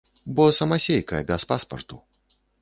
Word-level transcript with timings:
Бо 0.37 0.45
самасейка, 0.59 1.21
без 1.29 1.47
паспарту. 1.53 2.01